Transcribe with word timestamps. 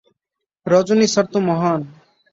রজনী 0.65 1.07
sir 1.13 1.25
তো 1.33 1.39
মহান! 1.47 1.81